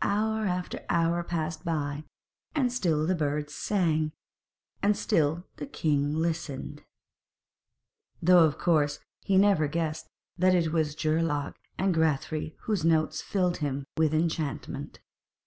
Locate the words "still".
2.72-3.06, 4.96-5.44